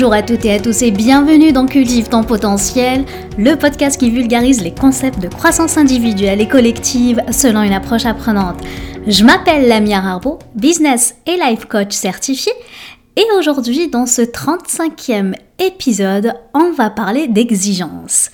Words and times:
Bonjour 0.00 0.14
à 0.14 0.22
toutes 0.22 0.46
et 0.46 0.54
à 0.54 0.58
tous 0.58 0.80
et 0.80 0.90
bienvenue 0.90 1.52
dans 1.52 1.66
Cultive 1.66 2.08
ton 2.08 2.24
potentiel, 2.24 3.04
le 3.36 3.54
podcast 3.54 4.00
qui 4.00 4.08
vulgarise 4.08 4.62
les 4.62 4.72
concepts 4.72 5.18
de 5.18 5.28
croissance 5.28 5.76
individuelle 5.76 6.40
et 6.40 6.48
collective 6.48 7.20
selon 7.30 7.62
une 7.62 7.74
approche 7.74 8.06
apprenante. 8.06 8.56
Je 9.06 9.22
m'appelle 9.24 9.68
Lamia 9.68 9.98
Harbo, 9.98 10.38
business 10.54 11.16
et 11.26 11.36
life 11.36 11.66
coach 11.66 11.92
certifié 11.92 12.50
et 13.14 13.26
aujourd'hui 13.36 13.88
dans 13.88 14.06
ce 14.06 14.22
35e 14.22 15.34
épisode, 15.58 16.32
on 16.54 16.72
va 16.72 16.88
parler 16.88 17.28
d'exigence. 17.28 18.30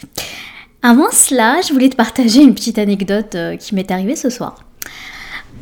Avant 0.82 1.10
cela, 1.10 1.62
je 1.66 1.72
voulais 1.72 1.88
te 1.88 1.96
partager 1.96 2.42
une 2.42 2.54
petite 2.54 2.78
anecdote 2.78 3.34
euh, 3.34 3.56
qui 3.56 3.74
m'est 3.74 3.90
arrivée 3.90 4.14
ce 4.14 4.30
soir. 4.30 4.65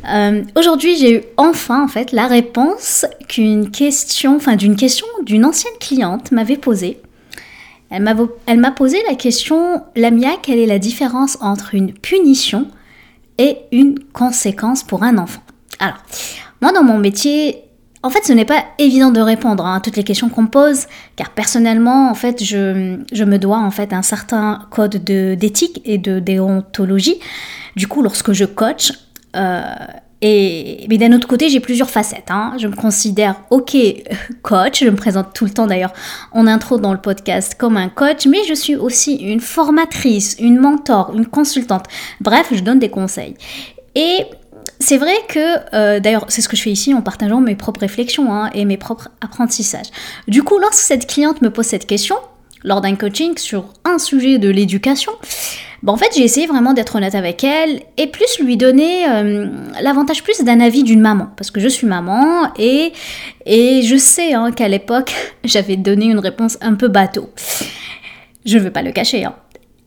Euh, 0.07 0.43
aujourd'hui, 0.55 0.97
j'ai 0.97 1.17
eu 1.17 1.23
enfin 1.37 1.83
en 1.83 1.87
fait 1.87 2.11
la 2.11 2.27
réponse 2.27 3.05
d'une 3.29 3.71
question 3.71 4.37
d'une 5.23 5.45
ancienne 5.45 5.73
cliente 5.79 6.31
m'avait 6.31 6.57
posée. 6.57 6.99
Elle 7.89 8.03
m'a 8.59 8.71
posé 8.71 8.97
la 9.07 9.15
question, 9.15 9.83
Lamia, 9.95 10.31
quelle 10.41 10.59
est 10.59 10.65
la 10.65 10.79
différence 10.79 11.37
entre 11.39 11.75
une 11.75 11.93
punition 11.93 12.67
et 13.37 13.57
une 13.71 13.99
conséquence 14.11 14.83
pour 14.83 15.03
un 15.03 15.17
enfant? 15.17 15.41
Alors, 15.79 15.97
moi 16.61 16.71
dans 16.71 16.83
mon 16.83 16.97
métier, 16.97 17.65
en 18.05 18.11
fait, 18.11 18.23
ce 18.23 18.33
n'est 18.33 18.45
pas 18.45 18.63
évident 18.77 19.09
de 19.09 19.19
répondre 19.19 19.65
hein, 19.65 19.77
à 19.77 19.79
toutes 19.79 19.97
les 19.97 20.03
questions 20.03 20.29
qu'on 20.29 20.45
pose, 20.45 20.85
car 21.15 21.31
personnellement, 21.31 22.11
en 22.11 22.13
fait, 22.13 22.43
je, 22.43 23.23
me 23.23 23.37
dois 23.37 23.57
en 23.57 23.71
fait 23.71 23.93
un 23.93 24.03
certain 24.03 24.67
code 24.69 24.97
d'éthique 24.97 25.81
et 25.85 25.97
de 25.97 26.19
déontologie. 26.19 27.19
Du 27.75 27.87
coup, 27.87 28.03
lorsque 28.03 28.31
je 28.31 28.45
coach, 28.45 28.91
et, 30.21 30.87
mais 30.89 30.97
d'un 30.97 31.11
autre 31.11 31.27
côté, 31.27 31.49
j'ai 31.49 31.59
plusieurs 31.59 31.89
facettes. 31.89 32.31
Hein. 32.31 32.53
Je 32.57 32.67
me 32.67 32.75
considère, 32.75 33.35
ok, 33.49 33.75
coach. 34.41 34.83
Je 34.83 34.89
me 34.89 34.95
présente 34.95 35.33
tout 35.33 35.45
le 35.45 35.51
temps 35.51 35.67
d'ailleurs 35.67 35.93
en 36.31 36.47
intro 36.47 36.77
dans 36.79 36.93
le 36.93 36.99
podcast 36.99 37.55
comme 37.57 37.77
un 37.77 37.89
coach, 37.89 38.25
mais 38.25 38.39
je 38.47 38.53
suis 38.53 38.75
aussi 38.75 39.15
une 39.15 39.39
formatrice, 39.39 40.37
une 40.39 40.57
mentor, 40.57 41.13
une 41.15 41.25
consultante. 41.27 41.85
Bref, 42.21 42.47
je 42.53 42.61
donne 42.61 42.79
des 42.79 42.89
conseils. 42.89 43.35
Et 43.93 44.25
c'est 44.79 44.97
vrai 44.97 45.15
que, 45.27 45.75
euh, 45.75 45.99
d'ailleurs, 45.99 46.25
c'est 46.29 46.41
ce 46.41 46.49
que 46.49 46.55
je 46.55 46.61
fais 46.63 46.71
ici 46.71 46.93
en 46.93 47.01
partageant 47.01 47.39
mes 47.39 47.55
propres 47.55 47.81
réflexions 47.81 48.33
hein, 48.33 48.49
et 48.53 48.65
mes 48.65 48.77
propres 48.77 49.09
apprentissages. 49.21 49.87
Du 50.27 50.43
coup, 50.43 50.57
lorsque 50.57 50.81
cette 50.81 51.07
cliente 51.07 51.41
me 51.41 51.49
pose 51.49 51.65
cette 51.65 51.85
question, 51.85 52.15
lors 52.65 52.81
d'un 52.81 52.95
coaching 52.95 53.37
sur 53.37 53.65
un 53.85 53.97
sujet 53.99 54.37
de 54.37 54.49
l'éducation, 54.49 55.13
Bon, 55.85 55.93
en 55.93 55.97
fait, 55.97 56.09
j'ai 56.15 56.23
essayé 56.23 56.47
vraiment 56.47 56.73
d'être 56.73 56.95
honnête 56.95 57.13
avec 57.13 57.43
elle 57.43 57.81
et 57.97 58.07
plus 58.07 58.39
lui 58.39 58.57
donner 58.57 59.07
euh, 59.07 59.47
l'avantage 59.79 60.23
plus 60.23 60.43
d'un 60.43 60.59
avis 60.59 60.81
d'une 60.81 60.99
maman. 60.99 61.27
Parce 61.37 61.51
que 61.51 61.59
je 61.59 61.67
suis 61.67 61.85
maman 61.85 62.51
et, 62.57 62.91
et 63.45 63.83
je 63.83 63.95
sais 63.95 64.33
hein, 64.33 64.51
qu'à 64.51 64.67
l'époque, 64.67 65.13
j'avais 65.43 65.75
donné 65.75 66.05
une 66.05 66.17
réponse 66.17 66.57
un 66.61 66.73
peu 66.73 66.87
bateau. 66.87 67.29
Je 68.45 68.57
ne 68.57 68.63
veux 68.63 68.71
pas 68.71 68.81
le 68.81 68.93
cacher. 68.93 69.25
Hein. 69.25 69.35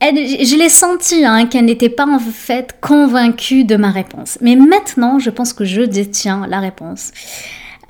je 0.01 0.57
l'ai 0.57 0.69
senti 0.69 1.25
hein, 1.25 1.47
qu'elle 1.47 1.65
n'était 1.65 1.89
pas 1.89 2.07
en 2.07 2.19
fait 2.19 2.77
convaincue 2.79 3.65
de 3.65 3.75
ma 3.75 3.91
réponse. 3.91 4.37
Mais 4.39 4.55
maintenant, 4.55 5.19
je 5.19 5.31
pense 5.31 5.51
que 5.51 5.65
je 5.65 5.81
détiens 5.81 6.47
la 6.47 6.61
réponse. 6.61 7.11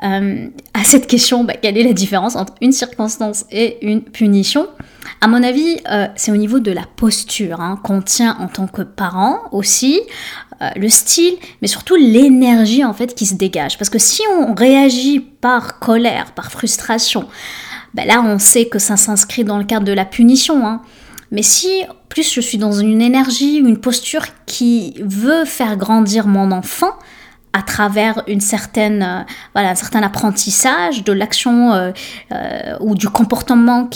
Euh, 0.03 0.47
à 0.73 0.83
cette 0.83 1.08
question, 1.08 1.44
bah, 1.44 1.53
quelle 1.61 1.78
est 1.78 1.83
la 1.83 1.94
différence 1.94 2.36
entre 2.36 2.53
une 2.61 2.72
circonstance 2.72 3.45
et 3.52 3.86
une 3.86 4.02
punition? 4.02 4.67
À 5.22 5.28
mon 5.28 5.44
avis, 5.44 5.78
euh, 5.92 6.08
c'est 6.16 6.31
au 6.31 6.38
niveau 6.38 6.59
de 6.59 6.72
la 6.72 6.83
posture 6.95 7.59
hein, 7.59 7.80
qu'on 7.83 8.02
tient 8.02 8.38
en 8.39 8.47
tant 8.47 8.67
que 8.67 8.81
parent 8.81 9.39
aussi, 9.52 10.00
euh, 10.61 10.70
le 10.77 10.88
style, 10.88 11.33
mais 11.61 11.67
surtout 11.67 11.95
l'énergie 11.95 12.86
en 12.86 12.93
fait 12.93 13.14
qui 13.15 13.26
se 13.26 13.36
dégage. 13.36 13.77
Parce 13.77 13.89
que 13.89 13.99
si 13.99 14.21
on 14.38 14.54
réagit 14.54 15.20
par 15.20 15.80
colère, 15.80 16.32
par 16.33 16.52
frustration, 16.52 17.27
bah, 17.93 18.05
là 18.05 18.21
on 18.26 18.39
sait 18.39 18.65
que 18.65 18.80
ça 18.80 18.95
s'inscrit 18.95 19.43
dans 19.43 19.58
le 19.58 19.65
cadre 19.65 19.86
de 19.86 19.93
la 19.93 20.05
punition. 20.05 20.65
Hein. 20.65 20.82
Mais 21.32 21.43
si 21.43 21.83
plus 22.08 22.33
je 22.33 22.42
suis 22.42 22.58
dans 22.58 22.71
une 22.71 23.02
énergie, 23.02 23.58
une 23.58 23.77
posture 23.77 24.26
qui 24.45 24.95
veut 25.02 25.45
faire 25.45 25.76
grandir 25.76 26.27
mon 26.27 26.52
enfant, 26.52 26.93
à 27.54 27.61
travers 27.64 28.23
une 28.27 28.42
certaine, 28.42 29.02
euh, 29.02 29.32
voilà, 29.54 29.71
un 29.71 29.76
certain 29.76 30.04
apprentissage 30.04 31.04
de 31.04 31.11
l'action 31.11 31.73
euh, 31.73 31.92
euh, 32.32 32.77
ou 32.80 32.95
du 32.95 33.10
comportement 33.10 33.89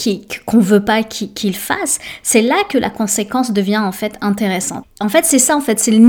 qu'on 0.45 0.57
ne 0.57 0.63
veut 0.63 0.83
pas 0.83 1.03
qu'il 1.03 1.55
fasse, 1.55 1.99
c'est 2.23 2.41
là 2.41 2.55
que 2.69 2.77
la 2.77 2.89
conséquence 2.89 3.51
devient 3.51 3.77
en 3.77 3.91
fait 3.91 4.17
intéressante. 4.21 4.85
En 4.99 5.09
fait, 5.09 5.25
c'est 5.25 5.39
ça, 5.39 5.55
en 5.55 5.61
fait, 5.61 5.79
c'est 5.79 5.91
le 5.91 5.99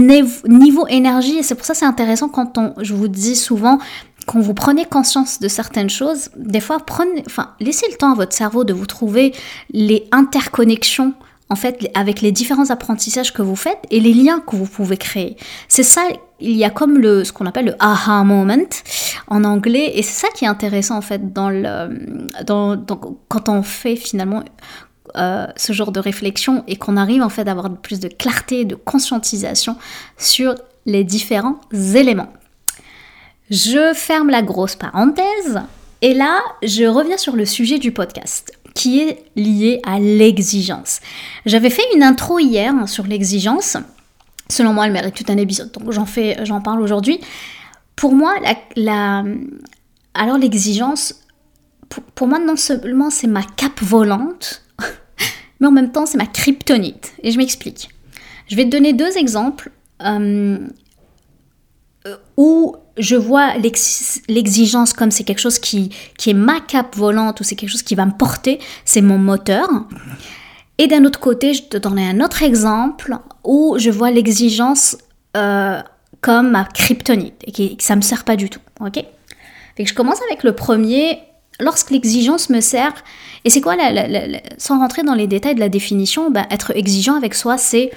niveau 0.49 0.87
énergie 0.89 1.39
et 1.39 1.43
c'est 1.43 1.55
pour 1.55 1.67
ça 1.67 1.75
c'est 1.75 1.85
intéressant 1.85 2.29
quand 2.29 2.57
on, 2.57 2.73
je 2.81 2.95
vous 2.95 3.09
dis 3.09 3.37
souvent, 3.37 3.79
quand 4.27 4.41
vous 4.41 4.55
prenez 4.55 4.87
conscience 4.87 5.39
de 5.39 5.49
certaines 5.49 5.91
choses, 5.91 6.31
des 6.37 6.61
fois, 6.61 6.79
prenez, 6.85 7.23
enfin, 7.27 7.51
laissez 7.61 7.87
le 7.91 7.97
temps 7.97 8.13
à 8.13 8.15
votre 8.15 8.35
cerveau 8.35 8.65
de 8.65 8.73
vous 8.73 8.87
trouver 8.87 9.35
les 9.71 10.09
interconnexions 10.13 11.13
en 11.51 11.57
fait, 11.57 11.91
avec 11.95 12.21
les 12.21 12.33
différents 12.33 12.71
apprentissages 12.71 13.33
que 13.33 13.43
vous 13.43 13.57
faites 13.57 13.79
et 13.91 14.01
les 14.01 14.15
liens 14.15 14.41
que 14.41 14.57
vous 14.57 14.67
pouvez 14.67 14.97
créer. 14.97 15.37
C'est 15.69 15.83
ça, 15.83 16.03
il 16.41 16.57
y 16.57 16.65
a 16.65 16.71
comme 16.71 16.99
le, 16.99 17.23
ce 17.25 17.33
qu'on 17.33 17.47
appelle 17.47 17.67
le 17.67 17.77
aha 17.79 18.25
moment 18.25 18.57
en 19.29 19.45
anglais, 19.45 19.93
et 19.95 20.03
c'est 20.03 20.27
ça 20.27 20.29
qui 20.35 20.45
est 20.45 20.49
intéressant 20.49 20.97
en 20.97 21.01
fait 21.03 21.33
dans 21.33 21.51
le, 21.51 21.91
quand 23.29 23.49
on 23.49 23.63
fait 23.63 23.97
finalement 23.97 24.43
euh, 25.17 25.47
ce 25.57 25.73
genre 25.73 25.93
de 25.93 26.01
réflexion 26.01 26.65
et 26.67 26.77
qu'on 26.77 26.97
arrive 26.97 27.23
en 27.23 27.29
fait 27.29 27.45
d'avoir 27.45 27.71
plus 27.71 28.01
de 28.01 28.09
clarté, 28.09 28.65
de 28.65 28.75
conscientisation 28.75 29.77
sur 30.19 30.55
les 30.87 31.05
différents 31.05 31.61
éléments. 31.73 32.33
Je 33.51 33.93
ferme 33.95 34.31
la 34.31 34.43
grosse 34.43 34.77
parenthèse 34.77 35.61
et 36.03 36.15
là, 36.15 36.41
je 36.63 36.85
reviens 36.85 37.19
sur 37.19 37.37
le 37.37 37.45
sujet 37.45 37.79
du 37.79 37.93
podcast 37.93 38.53
qui 38.75 39.01
est 39.01 39.25
lié 39.37 39.81
à 39.85 39.99
l'exigence. 39.99 41.01
J'avais 41.47 41.71
fait 41.71 41.85
une 41.95 42.03
intro 42.03 42.39
hier 42.39 42.73
sur 42.89 43.07
l'exigence. 43.07 43.77
Selon 44.51 44.75
moi, 44.75 44.87
elle 44.87 44.93
mérite 44.93 45.15
tout 45.15 45.33
un 45.33 45.39
épisode, 45.39 45.73
donc 45.73 45.91
j'en 45.93 46.05
fais, 46.05 46.37
j'en 46.45 46.61
parle 46.61 46.83
aujourd'hui. 46.83 47.21
Pour 47.97 48.13
moi, 48.13 48.35
alors 50.15 50.39
l'exigence, 50.39 51.15
pour, 52.15 52.29
moi, 52.29 52.39
non 52.39 52.57
seulement 52.57 53.11
c'est 53.11 53.27
ma 53.27 53.43
cape 53.43 53.81
volante, 53.81 54.63
mais 55.61 55.67
en 55.67 55.71
même 55.71 55.93
temps 55.93 56.05
c'est 56.05 56.19
ma 56.19 56.27
kryptonite. 56.27 57.15
Et 57.23 57.31
je 57.31 57.39
m'explique. 57.39 57.89
Je 58.49 58.57
vais 58.57 58.65
te 58.65 58.71
donner 58.71 58.93
deux 58.93 59.17
exemples 59.17 59.71
euh, 60.03 60.59
où 62.37 62.77
je 62.97 63.17
vois 63.17 63.55
l'exigence 64.29 64.93
comme 64.93 65.11
c'est 65.11 65.25
quelque 65.25 65.41
chose 65.41 65.59
qui, 65.59 65.91
qui 66.19 66.31
est 66.31 66.35
ma 66.35 66.61
cape 66.61 66.97
volante 66.97 67.41
ou 67.41 67.45
c'est 67.45 67.57
quelque 67.57 67.71
chose 67.71 67.83
qui 67.83 67.95
va 67.95 68.07
me 68.07 68.17
porter, 68.17 68.61
c'est 68.85 69.01
mon 69.01 69.19
moteur. 69.19 69.69
Et 70.79 70.87
d'un 70.87 71.05
autre 71.05 71.21
côté, 71.21 71.55
je 71.55 71.63
te 71.63 71.77
donnerai 71.77 72.09
un 72.09 72.21
autre 72.21 72.43
exemple 72.43 73.17
où 73.45 73.77
je 73.79 73.91
vois 73.91 74.11
l'exigence 74.11 74.97
euh, 75.37 75.81
comme 76.21 76.51
ma 76.51 76.65
kryptonite 76.65 77.43
et 77.47 77.53
que 77.53 77.83
ça 77.83 77.97
me 77.97 78.01
sert 78.01 78.25
pas 78.25 78.37
du 78.37 78.51
tout. 78.51 78.61
Ok? 78.81 79.05
Que 79.77 79.85
je 79.85 79.95
commence 79.95 80.21
avec 80.23 80.43
le 80.43 80.55
premier. 80.55 81.19
Lorsque 81.61 81.91
l'exigence 81.91 82.51
me 82.51 82.61
sert, 82.61 82.93
et 83.45 83.51
c'est 83.51 83.61
quoi, 83.61 83.77
sans 84.59 84.79
rentrer 84.81 85.05
dans 85.05 85.15
les 85.15 85.29
détails 85.29 85.55
de 85.55 85.61
la 85.61 85.69
définition, 85.69 86.31
ben, 86.31 86.47
être 86.51 86.77
exigeant 86.77 87.15
avec 87.15 87.35
soi, 87.35 87.59
c'est, 87.59 87.93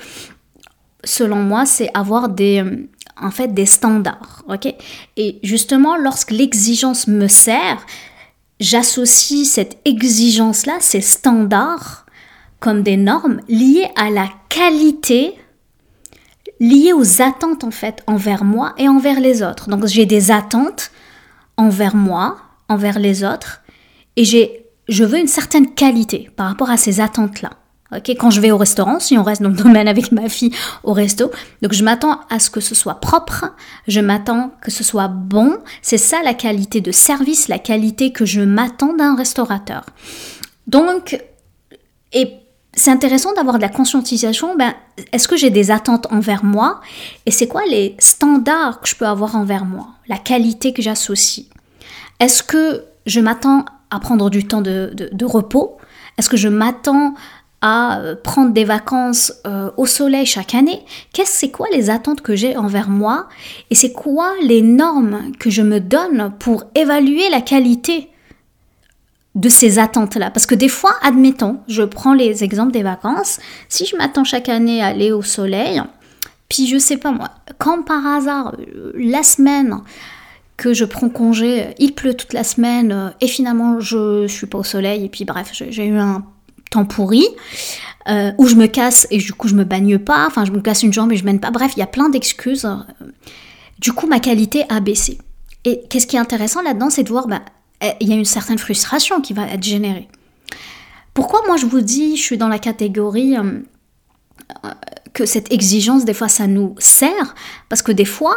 selon 1.04 1.38
moi, 1.38 1.66
c'est 1.66 1.90
avoir 1.96 2.30
des, 2.30 2.64
en 3.22 3.32
fait 3.32 3.54
des 3.54 3.66
standards, 3.66 4.44
ok? 4.48 4.74
Et 5.16 5.40
justement, 5.44 5.98
lorsque 5.98 6.32
l'exigence 6.32 7.08
me 7.08 7.28
sert, 7.28 7.86
j'associe 8.60 9.48
cette 9.48 9.78
exigence-là, 9.86 10.78
ces 10.80 11.02
standards, 11.02 12.06
comme 12.60 12.84
des 12.84 12.98
normes 12.98 13.42
liées 13.48 13.90
à 13.96 14.10
la 14.10 14.28
qualité, 14.50 15.36
liées 16.60 16.94
aux 16.94 17.22
attentes 17.22 17.64
en 17.64 17.72
fait 17.72 18.04
envers 18.08 18.44
moi 18.44 18.74
et 18.78 18.90
envers 18.90 19.20
les 19.20 19.44
autres. 19.44 19.70
Donc 19.70 19.86
j'ai 19.86 20.06
des 20.06 20.32
attentes 20.32 20.92
envers 21.56 21.96
moi, 21.96 22.38
envers 22.70 23.00
les 23.00 23.24
autres, 23.24 23.62
et 24.16 24.24
j'ai, 24.24 24.66
je 24.90 25.04
veux 25.04 25.20
une 25.20 25.28
certaine 25.28 25.74
qualité 25.74 26.30
par 26.36 26.48
rapport 26.48 26.70
à 26.70 26.78
ces 26.78 27.00
attentes-là 27.00 27.52
quand 27.92 28.30
je 28.30 28.42
vais 28.42 28.52
au 28.52 28.58
restaurant, 28.58 29.00
si 29.00 29.18
on 29.18 29.24
reste 29.24 29.42
dans 29.42 29.50
le 29.50 29.56
domaine 29.56 29.88
avec 29.88 30.12
ma 30.12 30.30
fille 30.30 30.52
au 30.84 30.94
resto, 30.94 31.32
donc 31.62 31.74
je 31.74 31.84
m'attends 31.84 32.20
à 32.30 32.40
ce 32.40 32.50
que 32.50 32.60
ce 32.60 32.76
soit 32.76 32.96
propre, 32.96 33.46
je 33.88 34.00
m'attends 34.00 34.52
que 34.62 34.72
ce 34.72 34.84
soit 34.84 35.08
bon. 35.08 35.58
C'est 35.82 35.98
ça 35.98 36.22
la 36.24 36.34
qualité 36.34 36.82
de 36.82 36.92
service, 36.92 37.48
la 37.48 37.60
qualité 37.60 38.12
que 38.12 38.26
je 38.26 38.42
m'attends 38.42 38.94
d'un 38.94 39.16
restaurateur. 39.16 39.86
Donc, 40.68 41.24
et 42.14 42.34
c'est 42.74 42.92
intéressant 42.92 43.34
d'avoir 43.34 43.56
de 43.56 43.62
la 43.62 43.70
conscientisation. 43.70 44.56
Ben, 44.56 44.74
est-ce 45.12 45.28
que 45.28 45.38
j'ai 45.38 45.50
des 45.50 45.72
attentes 45.72 46.08
envers 46.12 46.44
moi? 46.44 46.82
Et 47.26 47.32
c'est 47.32 47.48
quoi 47.48 47.64
les 47.70 47.96
standards 48.00 48.82
que 48.82 48.88
je 48.88 48.96
peux 48.96 49.08
avoir 49.08 49.36
envers 49.36 49.66
moi? 49.66 49.88
La 50.08 50.18
qualité 50.18 50.74
que 50.74 50.82
j'associe? 50.82 51.48
Est-ce 52.20 52.44
que 52.44 52.84
je 53.06 53.20
m'attends 53.20 53.66
à 53.90 54.00
prendre 54.00 54.30
du 54.30 54.46
temps 54.46 54.62
de 54.62 55.26
repos? 55.26 55.78
Est-ce 56.18 56.30
que 56.30 56.38
je 56.38 56.50
m'attends 56.50 57.14
à 57.62 58.00
euh, 58.00 58.16
prendre 58.16 58.54
des 58.54 58.66
vacances 58.66 59.34
euh, 59.46 59.72
au 59.78 59.86
soleil 59.86 60.26
chaque 60.26 60.54
année, 60.54 60.84
qu'est-ce 61.14 61.40
c'est 61.40 61.50
quoi 61.50 61.68
les 61.72 61.90
attentes 61.90 62.22
que 62.22 62.36
j'ai 62.36 62.56
envers 62.56 62.90
moi 62.90 63.28
et 63.70 63.76
c'est 63.76 63.94
quoi 63.94 64.34
les 64.42 64.62
normes 64.62 65.32
que 65.40 65.50
je 65.50 65.62
me 65.62 65.80
donne 65.80 66.34
pour 66.40 66.66
évaluer 66.76 67.30
la 67.30 67.42
qualité 67.42 68.10
de 69.34 69.50
ces 69.50 69.80
attentes-là? 69.80 70.30
Parce 70.30 70.46
que 70.46 70.56
des 70.56 70.70
fois, 70.70 70.94
admettons, 71.02 71.60
je 71.68 71.84
prends 71.84 72.14
les 72.14 72.44
exemples 72.44 72.72
des 72.72 72.84
vacances, 72.84 73.40
si 73.70 73.86
je 73.86 73.96
m'attends 73.96 74.24
chaque 74.24 74.50
année 74.50 74.84
à 74.84 74.88
aller 74.88 75.12
au 75.12 75.24
soleil, 75.24 75.82
puis 76.50 76.68
je 76.68 76.78
sais 76.78 76.98
pas 76.98 77.12
moi, 77.12 77.32
quand 77.58 77.84
par 77.84 78.06
hasard, 78.06 78.56
euh, 78.60 78.92
la 78.96 79.24
semaine 79.24 79.80
que 80.58 80.74
je 80.74 80.86
prends 80.86 81.10
congé, 81.10 81.76
il 81.80 81.94
pleut 81.94 82.16
toute 82.16 82.34
la 82.34 82.44
semaine, 82.44 83.14
et 83.22 83.28
finalement 83.28 83.80
je 83.80 84.28
suis 84.28 84.48
pas 84.48 84.58
au 84.60 84.64
soleil, 84.64 85.06
et 85.06 85.10
puis 85.10 85.24
bref, 85.24 85.52
j'ai 85.54 85.86
eu 85.86 85.98
un 85.98 86.24
temps 86.70 86.86
pourri, 86.86 87.26
euh, 88.08 88.32
où 88.38 88.48
je 88.48 88.56
me 88.56 88.68
casse 88.68 89.08
et 89.12 89.18
du 89.18 89.34
coup 89.34 89.48
je 89.48 89.56
me 89.56 89.64
bagne 89.64 89.98
pas, 90.00 90.26
enfin 90.28 90.46
je 90.46 90.52
me 90.52 90.62
casse 90.62 90.84
une 90.84 90.94
jambe 90.94 91.12
et 91.12 91.18
je 91.18 91.26
mène 91.26 91.40
pas, 91.40 91.52
bref, 91.52 91.74
il 91.76 91.80
y 91.80 91.84
a 91.84 91.88
plein 91.88 92.10
d'excuses. 92.10 92.68
Du 93.80 93.94
coup, 93.94 94.08
ma 94.08 94.20
qualité 94.20 94.66
a 94.70 94.80
baissé. 94.80 95.20
Et 95.66 95.82
qu'est-ce 95.90 96.08
qui 96.08 96.16
est 96.16 96.20
intéressant 96.20 96.62
là-dedans, 96.62 96.90
c'est 96.90 97.04
de 97.04 97.10
voir, 97.10 97.28
bah, 97.28 97.42
eh, 97.82 97.92
il 98.00 98.10
y 98.10 98.14
a 98.14 98.16
une 98.16 98.26
certaine 98.26 98.58
frustration 98.58 99.22
qui 99.22 99.34
va 99.34 99.44
être 99.48 99.64
générée. 99.64 100.08
Pourquoi 101.14 101.42
moi 101.48 101.58
je 101.58 101.66
vous 101.66 101.82
dis, 101.82 102.16
je 102.16 102.22
suis 102.22 102.38
dans 102.38 102.48
la 102.48 102.60
catégorie 102.60 103.38
euh, 103.38 103.60
que 105.14 105.26
cette 105.26 105.52
exigence, 105.52 106.06
des 106.06 106.14
fois, 106.14 106.30
ça 106.30 106.48
nous 106.48 106.76
sert, 106.80 107.36
parce 107.70 107.82
que 107.82 107.92
des 107.92 108.06
fois, 108.06 108.36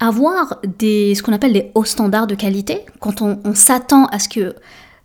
avoir 0.00 0.60
des, 0.78 1.14
ce 1.14 1.22
qu'on 1.22 1.32
appelle 1.32 1.52
des 1.52 1.70
hauts 1.74 1.84
standards 1.84 2.26
de 2.26 2.34
qualité, 2.34 2.84
quand 3.00 3.22
on 3.22 3.54
s'attend 3.54 4.06
à 4.06 4.18
ce 4.18 4.28
que 4.28 4.54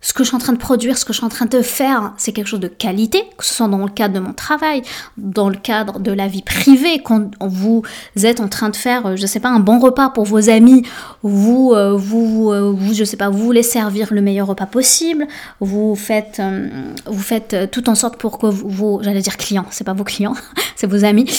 ce 0.04 0.12
que 0.12 0.22
je 0.22 0.28
suis 0.28 0.36
en 0.36 0.38
train 0.38 0.52
de 0.52 0.58
produire, 0.58 0.98
ce 0.98 1.06
que 1.06 1.14
je 1.14 1.16
suis 1.16 1.24
en 1.24 1.30
train 1.30 1.46
de 1.46 1.62
faire, 1.62 2.12
c'est 2.18 2.32
quelque 2.32 2.46
chose 2.46 2.60
de 2.60 2.68
qualité, 2.68 3.22
que 3.38 3.44
ce 3.44 3.54
soit 3.54 3.68
dans 3.68 3.78
le 3.78 3.88
cadre 3.88 4.14
de 4.14 4.20
mon 4.20 4.34
travail, 4.34 4.82
dans 5.16 5.48
le 5.48 5.56
cadre 5.56 5.98
de 5.98 6.12
la 6.12 6.28
vie 6.28 6.42
privée, 6.42 7.00
quand 7.02 7.30
vous 7.40 7.82
êtes 8.22 8.40
en 8.40 8.48
train 8.48 8.68
de 8.68 8.76
faire, 8.76 9.06
euh, 9.06 9.16
je 9.16 9.26
sais 9.26 9.40
pas, 9.40 9.48
un 9.48 9.60
bon 9.60 9.78
repas 9.78 10.10
pour 10.10 10.26
vos 10.26 10.50
amis, 10.50 10.82
vous, 11.22 11.72
euh, 11.72 11.96
vous, 11.96 12.50
euh, 12.52 12.70
vous, 12.76 12.92
je 12.92 13.02
sais 13.02 13.16
pas, 13.16 13.30
vous 13.30 13.38
voulez 13.38 13.62
servir 13.62 14.08
le 14.12 14.20
meilleur 14.20 14.46
repas 14.46 14.66
possible, 14.66 15.26
vous 15.60 15.94
faites, 15.94 16.42
vous 17.06 17.22
faites 17.22 17.70
tout 17.70 17.88
en 17.88 17.94
sorte 17.94 18.18
pour 18.18 18.38
que 18.38 18.46
vos, 18.46 19.00
j'allais 19.02 19.22
dire 19.22 19.38
clients, 19.38 19.64
c'est 19.70 19.84
pas 19.84 19.94
vos 19.94 20.04
clients, 20.04 20.34
c'est 20.76 20.86
vos 20.86 21.06
amis, 21.06 21.30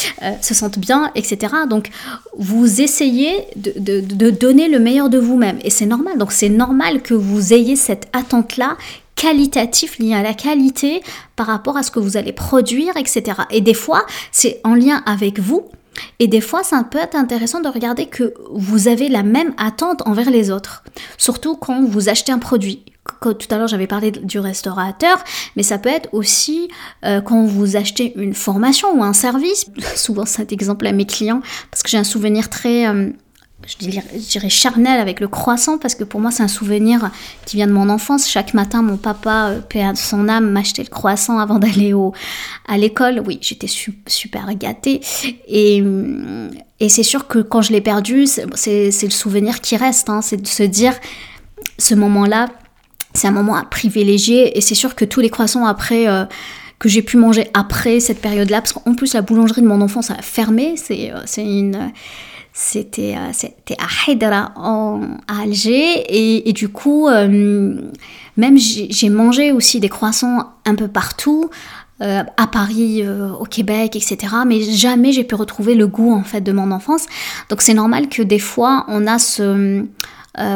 se 0.41 0.55
sentent 0.55 0.79
bien, 0.79 1.11
etc. 1.13 1.53
Donc, 1.69 1.91
vous 2.35 2.81
essayez 2.81 3.45
de, 3.57 3.73
de, 3.77 4.01
de 4.01 4.29
donner 4.31 4.69
le 4.69 4.79
meilleur 4.79 5.09
de 5.09 5.19
vous-même, 5.19 5.59
et 5.63 5.69
c'est 5.69 5.85
normal. 5.85 6.17
Donc, 6.17 6.31
c'est 6.31 6.49
normal 6.49 7.03
que 7.03 7.13
vous 7.13 7.53
ayez 7.53 7.75
cette 7.75 8.07
attente 8.11 8.54
là 8.57 8.77
qualitatif 9.15 9.97
lié 9.97 10.13
à 10.13 10.21
la 10.21 10.33
qualité 10.33 11.01
par 11.35 11.47
rapport 11.47 11.77
à 11.77 11.83
ce 11.83 11.91
que 11.91 11.99
vous 11.99 12.17
allez 12.17 12.33
produire, 12.33 12.95
etc. 12.97 13.23
Et 13.49 13.61
des 13.61 13.73
fois, 13.73 14.05
c'est 14.31 14.59
en 14.63 14.75
lien 14.75 15.01
avec 15.05 15.39
vous. 15.39 15.65
Et 16.19 16.27
des 16.27 16.41
fois, 16.41 16.63
ça 16.63 16.83
peut 16.83 16.97
être 16.97 17.15
intéressant 17.15 17.61
de 17.61 17.69
regarder 17.69 18.07
que 18.07 18.33
vous 18.51 18.89
avez 18.89 19.07
la 19.07 19.23
même 19.23 19.53
attente 19.57 20.05
envers 20.05 20.29
les 20.29 20.51
autres. 20.51 20.83
Surtout 21.17 21.55
quand 21.55 21.85
vous 21.85 22.09
achetez 22.09 22.33
un 22.33 22.39
produit. 22.39 22.83
tout 23.21 23.35
à 23.49 23.57
l'heure, 23.57 23.69
j'avais 23.69 23.87
parlé 23.87 24.11
du 24.11 24.39
restaurateur, 24.39 25.23
mais 25.55 25.63
ça 25.63 25.77
peut 25.77 25.89
être 25.89 26.09
aussi 26.11 26.67
euh, 27.05 27.21
quand 27.21 27.45
vous 27.45 27.77
achetez 27.77 28.13
une 28.17 28.33
formation 28.33 28.99
ou 28.99 29.03
un 29.03 29.13
service. 29.13 29.67
Souvent, 29.95 30.25
cet 30.25 30.51
exemple 30.51 30.85
à 30.87 30.91
mes 30.91 31.05
clients, 31.05 31.41
parce 31.71 31.81
que 31.81 31.89
j'ai 31.89 31.97
un 31.97 32.03
souvenir 32.03 32.49
très... 32.49 32.87
Euh, 32.87 33.09
je 33.67 33.77
dirais, 33.77 34.49
charnel 34.49 34.99
avec 34.99 35.19
le 35.19 35.27
croissant 35.27 35.77
parce 35.77 35.95
que 35.95 36.03
pour 36.03 36.19
moi 36.19 36.31
c'est 36.31 36.43
un 36.43 36.47
souvenir 36.47 37.11
qui 37.45 37.57
vient 37.57 37.67
de 37.67 37.71
mon 37.71 37.89
enfance. 37.89 38.29
Chaque 38.29 38.53
matin, 38.53 38.81
mon 38.81 38.97
papa, 38.97 39.49
euh, 39.49 39.61
paix 39.61 39.83
son 39.95 40.27
âme, 40.29 40.51
m'achetait 40.51 40.83
le 40.83 40.89
croissant 40.89 41.39
avant 41.39 41.59
d'aller 41.59 41.93
au, 41.93 42.13
à 42.67 42.77
l'école. 42.77 43.21
Oui, 43.25 43.39
j'étais 43.41 43.67
super 43.67 44.53
gâtée. 44.55 45.01
Et, 45.47 45.81
mm, 45.81 46.51
et 46.79 46.89
c'est 46.89 47.03
sûr 47.03 47.27
que 47.27 47.39
quand 47.39 47.61
je 47.61 47.71
l'ai 47.71 47.81
perdu, 47.81 48.25
c'est 48.27 48.91
le 49.03 49.09
souvenir 49.09 49.61
qui 49.61 49.77
reste. 49.77 50.09
Hein. 50.09 50.21
c'est 50.21 50.37
de 50.37 50.47
se 50.47 50.63
dire, 50.63 50.93
ce 51.79 51.95
moment-là, 51.95 52.49
c'est 53.13 53.27
un 53.27 53.31
moment 53.31 53.55
à 53.55 53.63
privilégier. 53.63 54.57
Et 54.57 54.61
c'est 54.61 54.75
sûr 54.75 54.95
que 54.95 55.05
tous 55.05 55.21
les 55.21 55.29
croissants 55.29 55.65
après... 55.65 56.07
Euh, 56.07 56.25
que 56.77 56.89
j'ai 56.89 57.01
pu 57.01 57.15
manger 57.15 57.47
après 57.53 58.01
cette 58.01 58.19
période-là, 58.19 58.59
parce 58.59 58.73
qu'en 58.73 58.95
plus 58.95 59.13
la 59.13 59.21
boulangerie 59.21 59.61
de 59.61 59.67
mon 59.67 59.79
enfance 59.79 60.11
a 60.11 60.21
fermé, 60.21 60.75
c'est 60.75 61.09
euh, 61.09 61.21
une 61.37 61.93
c'était 62.57 63.15
euh, 63.17 63.33
c'était 63.33 63.75
à 63.79 64.09
Haidara 64.09 64.53
en 64.55 65.01
à 65.27 65.41
Alger 65.41 66.05
et, 66.07 66.53
du 66.53 66.69
coup 66.69 67.09
euh, 67.09 67.81
même 68.37 68.57
j'ai 68.57 69.09
mangé 69.09 69.51
aussi 69.51 69.81
des 69.81 69.89
croissants 69.89 70.53
un 70.63 70.75
peu 70.75 70.87
partout 70.87 71.49
euh, 72.01 72.23
à 72.37 72.47
Paris, 72.47 73.05
au 73.07 73.43
Québec, 73.45 73.95
etc. 73.95 74.17
Mais 74.47 74.61
jamais 74.61 75.11
j'ai 75.11 75.25
pu 75.25 75.35
retrouver 75.35 75.75
le 75.75 75.87
goût 75.87 76.13
en 76.13 76.23
fait 76.23 76.41
de 76.41 76.51
mon 76.53 76.71
enfance. 76.71 77.05
Donc 77.49 77.61
c'est 77.61 77.73
normal 77.73 78.07
que 78.07 78.21
des 78.21 78.39
fois 78.39 78.85
on 78.87 79.05
a 79.05 79.19
ce 79.19 79.85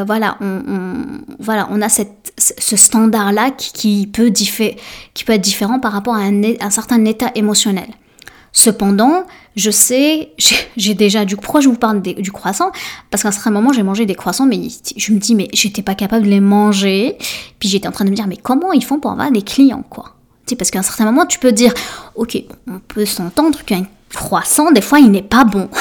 voilà, 0.06 0.38
on, 0.40 1.04
voilà, 1.40 1.68
on 1.70 1.82
a 1.82 1.90
cette, 1.90 2.34
ce 2.38 2.78
standard-là 2.78 3.52
qui, 3.52 4.08
peut 4.08 4.30
qui 4.30 5.24
peut 5.26 5.34
être 5.34 5.42
différent 5.42 5.80
par 5.80 5.92
rapport 5.92 6.16
à 6.16 6.22
un 6.22 6.70
certain 6.70 7.04
état 7.04 7.32
émotionnel. 7.36 7.90
Cependant, 8.52 9.26
je 9.56 9.72
sais, 9.72 10.32
j'ai 10.78 10.94
déjà 10.94 11.26
du 11.26 11.36
pourquoi 11.36 11.62
je 11.62 11.70
vous 11.70 11.76
parle 11.76 12.02
du 12.02 12.32
croissant? 12.32 12.72
Parce 13.12 13.24
qu'à 13.24 13.30
un 13.30 13.32
certain 13.34 13.52
moment 13.52 13.74
j'ai 13.74 13.84
mangé 13.84 14.06
des 14.06 14.16
croissants 14.16 14.46
mais 14.46 14.62
je 14.96 15.14
me 15.14 15.20
dis 15.20 15.36
mais 15.36 15.50
j'étais 15.54 15.82
pas 15.82 15.96
capable 15.96 16.26
de 16.26 16.30
les 16.30 16.40
manger. 16.40 17.18
Puis 17.60 17.70
j'étais 17.70 17.88
en 17.88 17.92
train 17.92 18.06
de 18.06 18.10
me 18.10 18.16
dire 18.16 18.28
mais 18.28 18.38
comment 18.38 18.74
ils 18.74 18.84
font 18.84 19.00
pour 19.00 19.12
avoir 19.12 19.32
des 19.32 19.42
clients 19.42 19.84
quoi? 19.90 20.16
Tu 20.46 20.52
sais, 20.52 20.56
parce 20.56 20.72
qu'à 20.72 20.80
un 20.80 20.84
certain 20.84 21.06
moment 21.06 21.26
tu 21.26 21.40
peux 21.40 21.52
dire 21.52 21.74
ok 22.16 22.38
on 22.68 22.80
peut 22.80 23.06
s'entendre 23.06 23.64
qu'un 23.64 23.86
croissant 24.14 24.72
des 24.72 24.82
fois 24.82 25.00
il 25.00 25.12
n'est 25.12 25.22
pas 25.22 25.44
bon. 25.44 25.70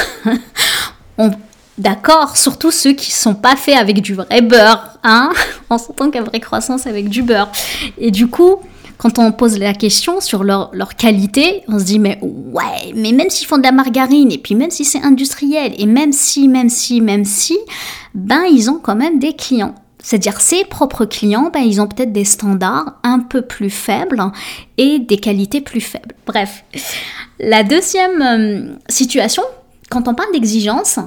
D'accord, 1.79 2.37
surtout 2.37 2.73
ceux 2.73 2.93
qui 2.93 3.13
sont 3.13 3.37
pas 3.37 3.55
faits 3.55 3.77
avec 3.77 4.03
du 4.03 4.15
vrai 4.15 4.43
beurre, 4.43 4.99
hein? 5.05 5.31
On 5.71 5.79
s'entend 5.79 6.11
qu'un 6.11 6.25
vrai 6.25 6.41
croissant 6.41 6.77
c'est 6.77 6.89
avec 6.89 7.09
du 7.09 7.23
beurre. 7.23 7.53
Et 7.99 8.11
du 8.11 8.27
coup, 8.27 8.57
quand 8.99 9.19
on 9.19 9.33
pose 9.33 9.59
la 9.59 9.73
question 9.73 10.21
sur 10.21 10.45
leur, 10.45 10.71
qualité, 10.97 11.63
on 11.69 11.79
se 11.79 11.85
dit 11.85 11.99
mais 11.99 12.19
ouais, 12.21 12.93
mais 12.95 13.13
même 13.13 13.31
s'ils 13.31 13.47
font 13.47 13.59
de 13.59 13.63
la 13.63 13.73
margarine 13.73 14.31
et 14.33 14.39
puis 14.39 14.55
même 14.55 14.71
si 14.71 14.85
c'est 14.85 15.03
industriel 15.03 15.73
et 15.79 15.87
même 15.87 16.13
si, 16.13 16.49
même 16.49 16.69
si, 16.69 17.01
même 17.01 17.25
si, 17.25 17.57
ben 18.15 18.43
ils 18.53 18.69
ont 18.71 18.79
quand 18.79 18.97
même 18.97 19.19
des 19.19 19.35
clients. 19.35 19.75
C'est-à-dire 20.01 20.41
ses 20.41 20.65
propres 20.65 21.05
clients, 21.05 21.51
ben, 21.53 21.61
ils 21.61 21.81
ont 21.81 21.87
peut-être 21.87 22.13
des 22.13 22.25
standards 22.25 22.99
un 23.03 23.19
peu 23.19 23.43
plus 23.43 23.71
faibles 23.71 24.23
et 24.77 25.01
des 25.01 25.19
qualités 25.19 25.61
plus 25.61 25.81
faibles. 25.81 26.15
Bref, 26.27 26.65
la 27.41 27.63
deuxième 27.63 28.23
euh, 28.23 28.75
situation, 28.89 29.43
quand 29.91 30.09
on 30.09 30.15
parle 30.15 30.33
d'exigence, 30.33 30.99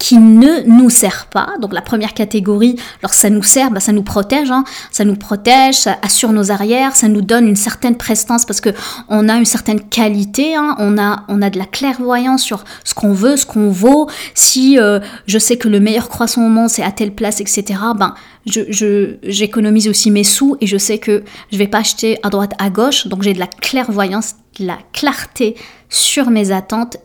qui 0.00 0.16
ne 0.16 0.62
nous 0.66 0.88
sert 0.88 1.26
pas. 1.26 1.50
Donc 1.60 1.74
la 1.74 1.82
première 1.82 2.14
catégorie, 2.14 2.74
alors 3.02 3.12
ça 3.12 3.28
nous 3.28 3.42
sert, 3.42 3.70
bah, 3.70 3.80
ça 3.80 3.92
nous 3.92 4.02
protège, 4.02 4.50
hein. 4.50 4.64
ça 4.90 5.04
nous 5.04 5.14
protège, 5.14 5.74
ça 5.74 5.98
assure 6.02 6.32
nos 6.32 6.50
arrières, 6.50 6.96
ça 6.96 7.06
nous 7.06 7.20
donne 7.20 7.46
une 7.46 7.54
certaine 7.54 7.96
prestance 7.96 8.46
parce 8.46 8.62
que 8.62 8.70
on 9.08 9.28
a 9.28 9.34
une 9.36 9.44
certaine 9.44 9.80
qualité, 9.80 10.56
hein. 10.56 10.74
on 10.78 10.96
a 10.98 11.24
on 11.28 11.42
a 11.42 11.50
de 11.50 11.58
la 11.58 11.66
clairvoyance 11.66 12.42
sur 12.42 12.64
ce 12.82 12.94
qu'on 12.94 13.12
veut, 13.12 13.36
ce 13.36 13.44
qu'on 13.44 13.68
vaut. 13.68 14.08
Si 14.34 14.78
euh, 14.78 15.00
je 15.26 15.38
sais 15.38 15.58
que 15.58 15.68
le 15.68 15.80
meilleur 15.80 16.08
croissant 16.08 16.46
au 16.46 16.48
monde 16.48 16.70
c'est 16.70 16.82
à 16.82 16.92
telle 16.92 17.14
place, 17.14 17.42
etc. 17.42 17.78
Ben 17.94 18.14
je, 18.46 19.16
j'économise 19.22 19.86
aussi 19.86 20.10
mes 20.10 20.24
sous 20.24 20.56
et 20.62 20.66
je 20.66 20.78
sais 20.78 20.96
que 20.96 21.24
je 21.52 21.58
vais 21.58 21.68
pas 21.68 21.80
acheter 21.80 22.18
à 22.22 22.30
droite 22.30 22.52
à 22.58 22.70
gauche, 22.70 23.06
donc 23.06 23.22
j'ai 23.22 23.34
de 23.34 23.38
la 23.38 23.46
clairvoyance, 23.46 24.36
de 24.58 24.66
la 24.66 24.78
clarté 24.94 25.56
sur 25.90 26.30
mes 26.30 26.52
attentes 26.52 26.96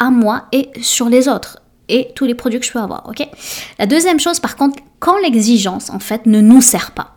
à 0.00 0.10
moi 0.10 0.46
et 0.50 0.68
sur 0.82 1.08
les 1.08 1.28
autres 1.28 1.58
et 1.90 2.12
tous 2.14 2.24
les 2.24 2.34
produits 2.34 2.60
que 2.60 2.66
je 2.66 2.72
peux 2.72 2.78
avoir, 2.78 3.08
ok? 3.08 3.26
La 3.78 3.86
deuxième 3.86 4.20
chose, 4.20 4.40
par 4.40 4.56
contre, 4.56 4.82
quand 4.98 5.18
l'exigence, 5.18 5.90
en 5.90 5.98
fait, 5.98 6.26
ne 6.26 6.40
nous 6.40 6.60
sert 6.60 6.92
pas. 6.92 7.16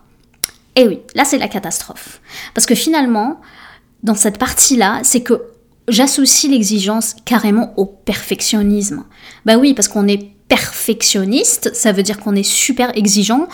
Et 0.75 0.81
eh 0.81 0.87
oui, 0.87 0.99
là, 1.13 1.23
c'est 1.23 1.37
la 1.37 1.47
catastrophe. 1.47 2.19
Parce 2.55 2.65
que 2.65 2.73
finalement, 2.73 3.39
dans 4.01 4.15
cette 4.15 4.39
partie-là, 4.39 5.01
c'est 5.03 5.21
que 5.21 5.43
j'associe 5.87 6.51
l'exigence 6.51 7.15
carrément 7.25 7.73
au 7.77 7.85
perfectionnisme. 7.85 9.03
Ben 9.45 9.57
oui, 9.57 9.73
parce 9.75 9.87
qu'on 9.87 10.07
est 10.07 10.31
perfectionniste, 10.47 11.75
ça 11.75 11.91
veut 11.91 12.03
dire 12.03 12.19
qu'on 12.19 12.35
est 12.35 12.43
super 12.43 12.95
exigeant 12.97 13.47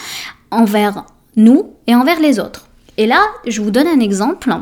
envers 0.52 1.06
nous 1.36 1.74
et 1.88 1.96
envers 1.96 2.20
les 2.20 2.40
autres. 2.40 2.68
Et 2.98 3.06
là, 3.06 3.22
je 3.48 3.62
vous 3.62 3.72
donne 3.72 3.88
un 3.88 4.00
exemple 4.00 4.54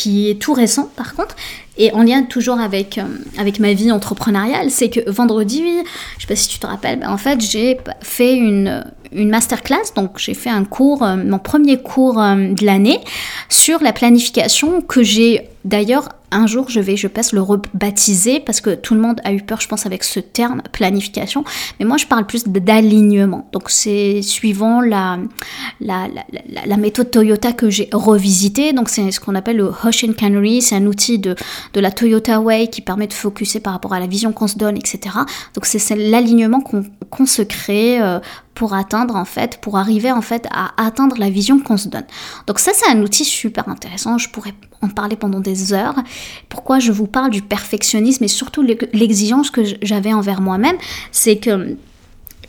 qui 0.00 0.30
est 0.30 0.36
tout 0.36 0.54
récent 0.54 0.88
par 0.96 1.14
contre, 1.14 1.36
et 1.76 1.92
en 1.92 2.02
lien 2.02 2.22
toujours 2.22 2.58
avec, 2.58 2.96
euh, 2.96 3.04
avec 3.36 3.58
ma 3.60 3.74
vie 3.74 3.92
entrepreneuriale, 3.92 4.70
c'est 4.70 4.88
que 4.88 5.10
vendredi, 5.10 5.62
je 6.16 6.22
sais 6.22 6.26
pas 6.26 6.36
si 6.36 6.48
tu 6.48 6.58
te 6.58 6.66
rappelles, 6.66 7.00
ben, 7.00 7.10
en 7.10 7.18
fait 7.18 7.38
j'ai 7.42 7.76
fait 8.00 8.34
une, 8.34 8.82
une 9.12 9.28
masterclass, 9.28 9.92
donc 9.94 10.12
j'ai 10.16 10.32
fait 10.32 10.48
un 10.48 10.64
cours, 10.64 11.02
euh, 11.02 11.16
mon 11.16 11.38
premier 11.38 11.76
cours 11.76 12.18
euh, 12.18 12.54
de 12.54 12.64
l'année, 12.64 13.00
sur 13.50 13.82
la 13.82 13.92
planification 13.92 14.80
que 14.80 15.02
j'ai 15.02 15.48
d'ailleurs, 15.66 16.08
un 16.32 16.46
jour, 16.46 16.66
je 16.68 16.80
vais, 16.80 16.96
je 16.96 17.08
passe 17.08 17.32
le 17.32 17.42
rebaptiser 17.42 18.40
parce 18.40 18.60
que 18.60 18.74
tout 18.74 18.94
le 18.94 19.00
monde 19.00 19.20
a 19.24 19.32
eu 19.32 19.42
peur, 19.42 19.60
je 19.60 19.68
pense, 19.68 19.86
avec 19.86 20.04
ce 20.04 20.20
terme 20.20 20.62
planification. 20.72 21.44
Mais 21.78 21.86
moi, 21.86 21.96
je 21.96 22.06
parle 22.06 22.26
plus 22.26 22.44
d'alignement. 22.46 23.48
Donc, 23.52 23.70
c'est 23.70 24.22
suivant 24.22 24.80
la, 24.80 25.18
la, 25.80 26.08
la, 26.08 26.66
la, 26.66 26.76
méthode 26.76 27.10
Toyota 27.10 27.52
que 27.52 27.70
j'ai 27.70 27.88
revisitée. 27.92 28.72
Donc, 28.72 28.88
c'est 28.88 29.10
ce 29.10 29.20
qu'on 29.20 29.34
appelle 29.34 29.56
le 29.56 29.72
Hoshin 29.84 30.12
Canary. 30.12 30.62
C'est 30.62 30.76
un 30.76 30.86
outil 30.86 31.18
de, 31.18 31.34
de 31.72 31.80
la 31.80 31.90
Toyota 31.90 32.40
Way 32.40 32.68
qui 32.68 32.80
permet 32.80 33.06
de 33.06 33.12
focuser 33.12 33.60
par 33.60 33.72
rapport 33.72 33.92
à 33.92 34.00
la 34.00 34.06
vision 34.06 34.32
qu'on 34.32 34.48
se 34.48 34.56
donne, 34.56 34.76
etc. 34.76 35.16
Donc, 35.54 35.66
c'est 35.66 35.96
l'alignement 35.96 36.60
qu'on 36.60 37.26
se 37.26 37.42
crée 37.42 38.00
euh, 38.00 38.20
pour 38.54 38.74
atteindre 38.74 39.16
en 39.16 39.24
fait, 39.24 39.58
pour 39.60 39.78
arriver 39.78 40.12
en 40.12 40.20
fait 40.20 40.46
à 40.50 40.72
atteindre 40.76 41.16
la 41.18 41.30
vision 41.30 41.60
qu'on 41.60 41.78
se 41.78 41.88
donne. 41.88 42.04
Donc 42.46 42.58
ça 42.58 42.72
c'est 42.74 42.90
un 42.90 43.00
outil 43.00 43.24
super 43.24 43.68
intéressant, 43.70 44.18
je 44.18 44.28
pourrais 44.28 44.52
en 44.82 44.88
parler 44.88 45.16
pendant 45.16 45.40
des 45.40 45.72
heures. 45.72 45.96
Pourquoi 46.48 46.78
je 46.78 46.92
vous 46.92 47.06
parle 47.06 47.30
du 47.30 47.42
perfectionnisme 47.42 48.24
et 48.24 48.28
surtout 48.28 48.62
l'exigence 48.92 49.50
que 49.50 49.62
j'avais 49.82 50.12
envers 50.12 50.40
moi-même, 50.40 50.76
c'est 51.12 51.36
que 51.36 51.76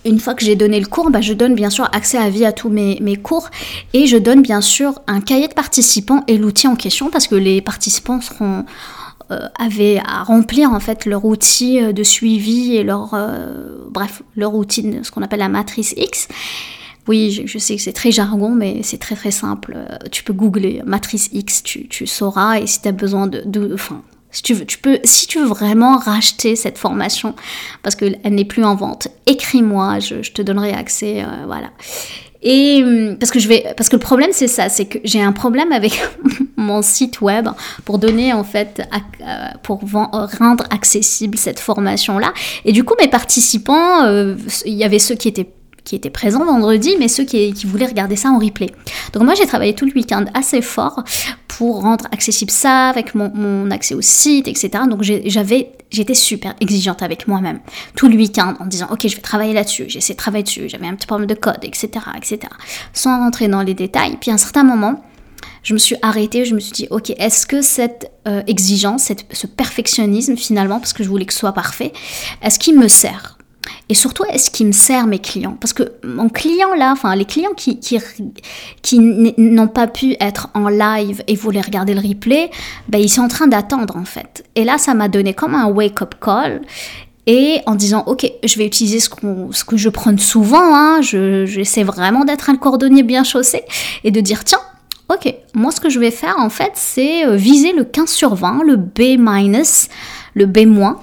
une 0.03 0.19
fois 0.19 0.33
que 0.33 0.43
j'ai 0.43 0.55
donné 0.55 0.79
le 0.79 0.87
cours, 0.87 1.11
bah, 1.11 1.21
je 1.21 1.33
donne 1.33 1.53
bien 1.53 1.69
sûr 1.69 1.87
accès 1.93 2.17
à 2.17 2.29
vie 2.29 2.45
à 2.45 2.51
tous 2.51 2.69
mes, 2.69 2.97
mes, 3.01 3.17
cours 3.17 3.49
et 3.93 4.07
je 4.07 4.17
donne 4.17 4.41
bien 4.41 4.61
sûr 4.61 4.99
un 5.05 5.21
cahier 5.21 5.47
de 5.47 5.53
participants 5.53 6.23
et 6.27 6.37
l'outil 6.37 6.67
en 6.67 6.75
question 6.75 7.11
parce 7.11 7.27
que 7.27 7.35
les 7.35 7.61
participants 7.61 8.19
seront 8.19 8.65
euh, 9.31 9.47
avaient 9.57 10.01
à 10.05 10.23
remplir 10.23 10.73
en 10.73 10.79
fait 10.79 11.05
leur 11.05 11.23
outil 11.23 11.81
euh, 11.81 11.93
de 11.93 12.03
suivi 12.03 12.75
et 12.75 12.83
leur 12.83 13.13
euh, 13.13 13.77
bref 13.89 14.23
leur 14.35 14.55
outil 14.55 14.99
ce 15.03 15.11
qu'on 15.11 15.21
appelle 15.21 15.39
la 15.39 15.47
matrice 15.47 15.93
X 15.95 16.27
oui, 17.07 17.43
je, 17.45 17.57
sais 17.57 17.75
que 17.75 17.81
c'est 17.81 17.93
très 17.93 18.11
jargon, 18.11 18.51
mais 18.51 18.81
c'est 18.83 18.99
très 18.99 19.15
très 19.15 19.31
simple. 19.31 19.77
Tu 20.11 20.23
peux 20.23 20.33
googler 20.33 20.81
matrice 20.85 21.29
X, 21.33 21.63
tu, 21.63 22.07
sauras. 22.07 22.59
Et 22.59 22.67
si 22.67 22.81
tu 22.81 22.87
as 22.87 22.91
besoin 22.91 23.27
de, 23.27 23.41
de, 23.45 23.73
enfin, 23.73 24.03
si 24.29 24.43
tu 24.43 24.53
veux, 25.39 25.45
vraiment 25.45 25.97
racheter 25.97 26.55
cette 26.55 26.77
formation, 26.77 27.35
parce 27.83 27.95
qu'elle 27.95 28.19
n'est 28.25 28.45
plus 28.45 28.63
en 28.63 28.75
vente, 28.75 29.07
écris-moi, 29.25 29.99
je, 29.99 30.31
te 30.31 30.41
donnerai 30.41 30.73
accès, 30.73 31.25
voilà. 31.47 31.71
Et 32.43 32.83
hum, 32.83 33.17
parce 33.19 33.31
que 33.31 33.39
je 33.39 33.47
vais, 33.47 33.73
parce 33.77 33.89
que 33.89 33.95
le 33.95 34.01
problème 34.01 34.31
c'est 34.33 34.47
ça, 34.47 34.69
c'est 34.69 34.85
que 34.85 34.97
j'ai 35.03 35.21
un 35.21 35.31
problème 35.31 35.71
avec 35.71 36.01
mon 36.57 36.81
site 36.81 37.21
web 37.21 37.47
pour 37.85 37.99
donner 37.99 38.33
en 38.33 38.43
fait, 38.43 38.81
euh, 39.21 39.47
pour 39.61 39.81
rendre 40.39 40.63
accessible 40.71 41.37
cette 41.37 41.59
formation 41.59 42.17
là. 42.17 42.33
Et 42.65 42.71
du 42.71 42.83
coup, 42.83 42.95
mes 42.99 43.07
participants, 43.07 44.05
euh, 44.05 44.35
il 44.65 44.73
y 44.73 44.83
avait 44.83 44.99
ceux 44.99 45.15
qui 45.15 45.27
étaient 45.27 45.49
qui 45.83 45.95
étaient 45.95 46.09
présents 46.09 46.45
vendredi, 46.45 46.95
mais 46.99 47.07
ceux 47.07 47.23
qui, 47.23 47.51
voulaient 47.65 47.87
regarder 47.87 48.15
ça 48.15 48.29
en 48.29 48.39
replay. 48.39 48.69
Donc 49.13 49.23
moi 49.23 49.33
j'ai 49.35 49.45
travaillé 49.45 49.73
tout 49.73 49.85
le 49.85 49.93
week-end 49.93 50.25
assez 50.33 50.61
fort 50.61 51.03
pour 51.47 51.81
rendre 51.81 52.05
accessible 52.11 52.51
ça 52.51 52.89
avec 52.89 53.15
mon, 53.15 53.31
mon 53.33 53.71
accès 53.71 53.95
au 53.95 54.01
site, 54.01 54.47
etc. 54.47 54.69
Donc 54.89 55.01
j'avais 55.03 55.71
j'étais 55.91 56.13
super 56.13 56.55
exigeante 56.61 57.01
avec 57.03 57.27
moi-même 57.27 57.59
tout 57.95 58.07
le 58.07 58.15
week-end 58.15 58.55
en 58.59 58.65
disant 58.65 58.87
ok 58.91 59.07
je 59.07 59.15
vais 59.15 59.21
travailler 59.21 59.53
là-dessus, 59.53 59.85
j'essaie 59.87 60.13
de 60.13 60.17
travailler 60.17 60.43
dessus, 60.43 60.69
j'avais 60.69 60.87
un 60.87 60.95
petit 60.95 61.07
problème 61.07 61.27
de 61.27 61.35
code, 61.35 61.59
etc., 61.63 61.89
etc. 62.15 62.39
Sans 62.93 63.17
rentrer 63.19 63.47
dans 63.47 63.61
les 63.61 63.73
détails. 63.73 64.17
Puis 64.19 64.31
à 64.31 64.35
un 64.35 64.37
certain 64.37 64.63
moment, 64.63 65.03
je 65.63 65.73
me 65.73 65.79
suis 65.79 65.95
arrêtée, 66.01 66.45
je 66.45 66.55
me 66.55 66.59
suis 66.59 66.73
dit 66.73 66.87
ok 66.89 67.11
est-ce 67.17 67.45
que 67.45 67.61
cette 67.61 68.11
euh, 68.27 68.43
exigence, 68.47 69.03
cette, 69.03 69.25
ce 69.31 69.47
perfectionnisme 69.47 70.37
finalement, 70.37 70.79
parce 70.79 70.93
que 70.93 71.03
je 71.03 71.09
voulais 71.09 71.25
que 71.25 71.33
ce 71.33 71.39
soit 71.39 71.53
parfait, 71.53 71.91
est-ce 72.41 72.59
qu'il 72.59 72.77
me 72.79 72.87
sert? 72.87 73.37
Et 73.89 73.93
surtout, 73.93 74.23
est-ce 74.25 74.49
qu'il 74.49 74.67
me 74.67 74.71
sert 74.71 75.07
mes 75.07 75.19
clients? 75.19 75.57
Parce 75.59 75.73
que 75.73 75.83
mon 76.03 76.29
client 76.29 76.73
là, 76.75 76.91
enfin 76.91 77.15
les 77.15 77.25
clients 77.25 77.53
qui, 77.55 77.79
qui, 77.79 77.99
qui 78.81 78.99
n'ont 79.37 79.67
pas 79.67 79.87
pu 79.87 80.15
être 80.19 80.49
en 80.53 80.69
live 80.69 81.23
et 81.27 81.35
voulaient 81.35 81.61
regarder 81.61 81.93
le 81.93 82.01
replay, 82.01 82.49
ben, 82.87 82.99
ils 82.99 83.09
sont 83.09 83.21
en 83.21 83.27
train 83.27 83.47
d'attendre 83.47 83.97
en 83.97 84.05
fait. 84.05 84.43
Et 84.55 84.63
là, 84.63 84.77
ça 84.77 84.93
m'a 84.93 85.07
donné 85.07 85.33
comme 85.33 85.55
un 85.55 85.67
wake-up 85.67 86.15
call. 86.21 86.61
Et 87.27 87.59
en 87.67 87.75
disant, 87.75 88.03
ok, 88.07 88.25
je 88.43 88.57
vais 88.57 88.65
utiliser 88.65 88.99
ce, 88.99 89.09
ce 89.51 89.63
que 89.63 89.77
je 89.77 89.89
prends 89.89 90.17
souvent, 90.17 90.75
hein, 90.75 91.01
j'essaie 91.01 91.83
vraiment 91.83 92.25
d'être 92.25 92.49
un 92.49 92.55
cordonnier 92.55 93.03
bien 93.03 93.23
chaussé, 93.23 93.61
et 94.03 94.09
de 94.09 94.19
dire, 94.21 94.43
tiens, 94.43 94.59
ok, 95.07 95.33
moi 95.53 95.71
ce 95.71 95.79
que 95.79 95.89
je 95.89 95.99
vais 95.99 96.09
faire 96.09 96.35
en 96.39 96.49
fait, 96.49 96.71
c'est 96.73 97.25
euh, 97.25 97.35
viser 97.35 97.73
le 97.73 97.83
15 97.83 98.09
sur 98.09 98.33
20, 98.33 98.63
le 98.65 98.75
B-, 98.75 99.19
le 100.33 100.45
B-, 100.45 100.95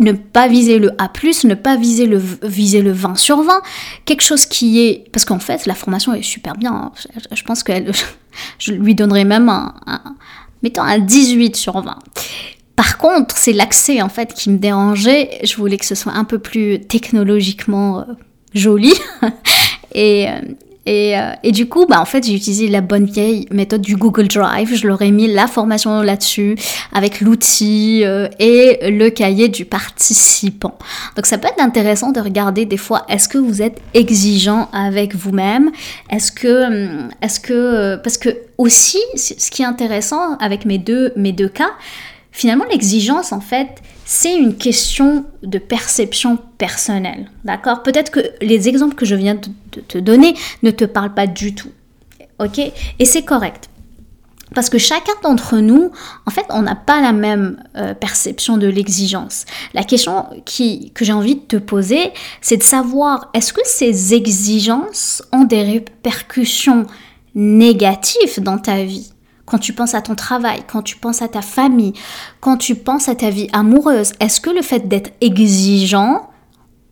ne 0.00 0.12
pas 0.12 0.48
viser 0.48 0.78
le 0.78 0.92
A+, 1.00 1.10
ne 1.44 1.54
pas 1.54 1.76
viser 1.76 2.06
le, 2.06 2.22
viser 2.42 2.82
le 2.82 2.92
20 2.92 3.16
sur 3.16 3.42
20, 3.42 3.60
quelque 4.04 4.22
chose 4.22 4.46
qui 4.46 4.80
est... 4.80 5.10
Parce 5.12 5.24
qu'en 5.24 5.38
fait, 5.38 5.66
la 5.66 5.74
formation 5.74 6.14
est 6.14 6.22
super 6.22 6.54
bien, 6.54 6.72
hein. 6.72 6.92
je, 7.32 7.42
pense 7.42 7.62
que 7.62 7.72
je 8.58 8.72
lui 8.72 8.94
donnerais 8.94 9.24
même 9.24 9.48
un, 9.48 9.74
mettons 10.62 10.82
un 10.82 10.98
18 10.98 11.56
sur 11.56 11.80
20. 11.80 11.98
Par 12.76 12.96
contre, 12.98 13.36
c'est 13.36 13.52
l'accès 13.52 14.02
en 14.02 14.08
fait 14.08 14.32
qui 14.34 14.50
me 14.50 14.58
dérangeait, 14.58 15.40
je 15.42 15.56
voulais 15.56 15.78
que 15.78 15.86
ce 15.86 15.96
soit 15.96 16.12
un 16.12 16.24
peu 16.24 16.38
plus 16.38 16.80
technologiquement 16.80 18.00
euh, 18.00 18.04
joli. 18.54 18.94
et, 19.94 20.28
euh, 20.88 21.32
et, 21.42 21.52
du 21.52 21.68
coup, 21.68 21.86
bah, 21.86 22.00
en 22.00 22.04
fait, 22.04 22.24
j'ai 22.24 22.34
utilisé 22.34 22.68
la 22.68 22.80
bonne 22.80 23.04
vieille 23.04 23.46
méthode 23.50 23.82
du 23.82 23.96
Google 23.96 24.28
Drive. 24.28 24.74
Je 24.74 24.86
leur 24.86 25.02
ai 25.02 25.10
mis 25.10 25.32
la 25.32 25.46
formation 25.46 26.00
là-dessus 26.02 26.56
avec 26.92 27.20
l'outil 27.20 28.02
euh, 28.04 28.28
et 28.38 28.90
le 28.90 29.10
cahier 29.10 29.48
du 29.48 29.64
participant. 29.64 30.78
Donc, 31.16 31.26
ça 31.26 31.38
peut 31.38 31.48
être 31.48 31.62
intéressant 31.62 32.12
de 32.12 32.20
regarder 32.20 32.64
des 32.64 32.76
fois, 32.76 33.04
est-ce 33.08 33.28
que 33.28 33.38
vous 33.38 33.62
êtes 33.62 33.80
exigeant 33.94 34.68
avec 34.72 35.14
vous-même? 35.14 35.70
Est-ce 36.10 36.32
que, 36.32 36.66
hum, 36.66 37.08
est-ce 37.22 37.40
que, 37.40 37.52
euh, 37.52 37.96
parce 37.96 38.18
que 38.18 38.30
aussi, 38.56 38.98
ce 39.14 39.50
qui 39.50 39.62
est 39.62 39.66
intéressant 39.66 40.36
avec 40.38 40.64
mes 40.64 40.78
deux, 40.78 41.12
mes 41.16 41.32
deux 41.32 41.48
cas, 41.48 41.70
finalement, 42.32 42.64
l'exigence, 42.70 43.32
en 43.32 43.40
fait, 43.40 43.68
c'est 44.10 44.34
une 44.34 44.56
question 44.56 45.26
de 45.42 45.58
perception 45.58 46.38
personnelle. 46.56 47.30
D'accord? 47.44 47.82
Peut-être 47.82 48.10
que 48.10 48.20
les 48.40 48.66
exemples 48.66 48.94
que 48.94 49.04
je 49.04 49.14
viens 49.14 49.34
de 49.34 49.80
te 49.82 49.98
donner 49.98 50.34
ne 50.62 50.70
te 50.70 50.86
parlent 50.86 51.12
pas 51.12 51.26
du 51.26 51.54
tout. 51.54 51.68
Ok? 52.38 52.58
Et 52.58 53.04
c'est 53.04 53.22
correct. 53.22 53.68
Parce 54.54 54.70
que 54.70 54.78
chacun 54.78 55.12
d'entre 55.22 55.58
nous, 55.58 55.92
en 56.24 56.30
fait, 56.30 56.46
on 56.48 56.62
n'a 56.62 56.74
pas 56.74 57.02
la 57.02 57.12
même 57.12 57.62
euh, 57.76 57.92
perception 57.92 58.56
de 58.56 58.66
l'exigence. 58.66 59.44
La 59.74 59.84
question 59.84 60.24
qui, 60.46 60.90
que 60.94 61.04
j'ai 61.04 61.12
envie 61.12 61.34
de 61.34 61.40
te 61.40 61.56
poser, 61.56 62.14
c'est 62.40 62.56
de 62.56 62.62
savoir, 62.62 63.28
est-ce 63.34 63.52
que 63.52 63.60
ces 63.66 64.14
exigences 64.14 65.22
ont 65.32 65.44
des 65.44 65.62
répercussions 65.64 66.86
négatives 67.34 68.40
dans 68.40 68.56
ta 68.56 68.84
vie? 68.84 69.12
Quand 69.48 69.58
tu 69.58 69.72
penses 69.72 69.94
à 69.94 70.02
ton 70.02 70.14
travail, 70.14 70.62
quand 70.70 70.82
tu 70.82 70.96
penses 70.96 71.22
à 71.22 71.28
ta 71.28 71.42
famille, 71.42 71.94
quand 72.40 72.58
tu 72.58 72.74
penses 72.74 73.08
à 73.08 73.14
ta 73.14 73.30
vie 73.30 73.48
amoureuse, 73.52 74.12
est-ce 74.20 74.40
que 74.40 74.50
le 74.50 74.62
fait 74.62 74.88
d'être 74.88 75.10
exigeant 75.20 76.28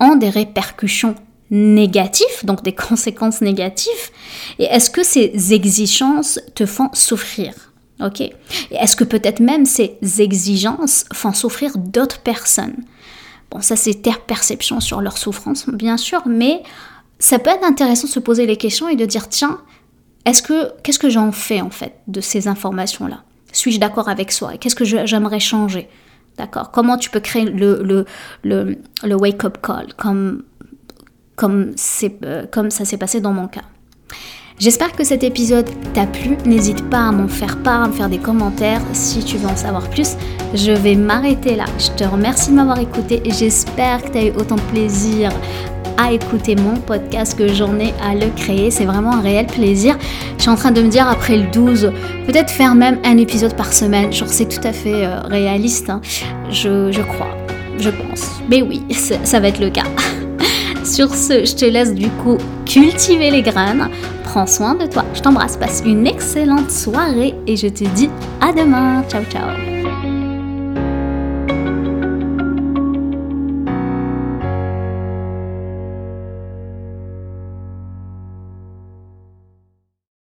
a 0.01 0.17
des 0.17 0.31
répercussions 0.31 1.15
négatives, 1.51 2.45
donc 2.45 2.63
des 2.63 2.75
conséquences 2.89 3.41
négatives 3.41 4.11
Et 4.59 4.65
est-ce 4.65 4.91
que 4.91 5.05
ces 5.05 5.53
exigences 5.53 6.41
te 6.55 6.67
font 6.67 6.89
souffrir 6.93 7.53
Ok? 8.03 8.21
Et 8.21 8.35
est-ce 8.73 8.97
que 8.97 9.05
peut-être 9.05 9.41
même 9.41 9.65
ces 9.65 9.99
exigences 10.19 11.05
font 11.13 11.33
souffrir 11.33 11.79
d'autres 11.79 12.21
personnes? 12.21 12.77
Bon, 13.51 13.61
ça 13.61 13.77
c'est 13.77 14.03
ta 14.03 14.13
perception 14.27 14.81
sur 14.81 15.01
leur 15.01 15.19
souffrance, 15.19 15.69
bien 15.69 15.97
sûr, 15.97 16.23
mais 16.27 16.63
ça 17.19 17.39
peut 17.39 17.51
être 17.51 17.65
intéressant 17.65 18.07
de 18.07 18.13
se 18.13 18.19
poser 18.19 18.47
les 18.47 18.57
questions 18.57 18.89
et 18.89 18.97
de 18.97 19.07
dire 19.07 19.29
tiens, 19.29 19.61
est-ce 20.27 20.43
que 20.43 20.73
qu'est-ce 20.83 20.99
que 20.99 21.09
j'en 21.09 21.33
fais 21.33 21.61
en 21.63 21.71
fait 21.71 21.95
de 22.09 22.21
ces 22.21 22.49
informations 22.49 23.07
là 23.07 23.23
Suis-je 23.53 23.81
d'accord 23.81 24.09
avec 24.09 24.33
soi? 24.33 24.59
Qu'est-ce 24.59 24.75
que 24.75 24.85
j'aimerais 24.85 25.41
changer? 25.41 25.89
D'accord? 26.37 26.71
Comment 26.71 26.99
tu 26.99 27.09
peux 27.09 27.21
créer 27.21 27.45
le, 27.47 28.05
le, 28.43 28.79
le, 29.03 29.15
wake-up 29.15 29.59
call? 29.63 29.95
Comme, 29.97 30.43
comme, 31.35 31.75
euh, 32.25 32.47
comme 32.51 32.71
ça 32.71 32.85
s'est 32.85 32.99
passé 32.99 33.21
dans 33.23 33.33
mon 33.33 33.49
cas 33.49 33.63
J'espère 34.59 34.93
que 34.93 35.05
cet 35.05 35.23
épisode 35.23 35.69
t'a 35.93 36.07
plu. 36.07 36.37
N'hésite 36.47 36.89
pas 36.89 37.09
à 37.09 37.13
m'en 37.13 37.29
faire 37.29 37.63
part, 37.63 37.85
à 37.85 37.89
me 37.89 37.93
faire 37.93 38.09
des 38.09 38.19
commentaires 38.19 38.81
si 38.95 39.23
tu 39.23 39.37
veux 39.37 39.49
en 39.49 39.57
savoir 39.57 39.89
plus. 39.91 40.17
Je 40.55 40.73
vais 40.73 40.95
m'arrêter 40.95 41.57
là. 41.57 41.67
Je 41.79 41.91
te 41.91 42.05
remercie 42.05 42.51
de 42.51 42.57
m'avoir 42.57 42.79
écouté 42.79 43.21
et 43.25 43.31
j'espère 43.31 44.03
que 44.03 44.13
tu 44.13 44.19
as 44.19 44.25
eu 44.25 44.31
autant 44.31 44.57
de 44.57 44.63
plaisir 44.73 45.31
à 45.97 46.13
écouter 46.13 46.57
mon 46.57 46.77
podcast 46.77 47.37
que 47.39 47.49
j'en 47.49 47.79
ai 47.79 47.95
à 48.03 48.15
le 48.15 48.31
créer. 48.35 48.71
C'est 48.71 48.85
vraiment 48.85 49.15
un 49.15 49.21
réel 49.21 49.47
plaisir. 49.47 49.97
Je 50.37 50.43
suis 50.43 50.51
en 50.51 50.57
train 50.57 50.71
de 50.71 50.83
me 50.83 50.89
dire 50.89 51.09
après 51.09 51.37
le 51.37 51.51
12, 51.51 51.93
peut-être 52.27 52.51
faire 52.51 52.75
même 52.75 52.99
un 53.05 53.19
épisode 53.19 53.55
par 53.55 53.73
semaine. 53.73 54.13
Genre 54.13 54.29
c'est 54.29 54.49
tout 54.49 54.67
à 54.67 54.73
fait 54.73 55.07
euh, 55.07 55.21
réaliste. 55.23 55.91
Hein. 55.91 56.01
Je, 56.51 56.91
je, 56.93 57.03
crois, 57.03 57.37
je 57.79 57.91
pense. 57.91 58.41
Mais 58.49 58.63
oui, 58.63 58.83
ça 58.91 59.41
va 59.41 59.49
être 59.49 59.61
le 59.61 59.71
cas. 59.71 59.85
Sur 60.85 61.15
ce, 61.15 61.45
je 61.45 61.55
te 61.55 61.65
laisse 61.65 61.95
du 61.95 62.09
coup 62.09 62.39
cultiver 62.65 63.31
les 63.31 63.43
graines. 63.43 63.89
Prends 64.25 64.47
soin 64.47 64.75
de 64.75 64.87
toi. 64.87 65.05
Je 65.15 65.21
t'embrasse. 65.21 65.57
Passe 65.57 65.83
une 65.85 66.07
excellente 66.07 66.71
soirée 66.71 67.35
et 67.47 67.57
je 67.57 67.69
te 67.69 67.85
dis 67.85 68.11
à 68.41 68.53
demain. 68.53 69.03
Ciao 69.09 69.25
ciao. 69.25 69.76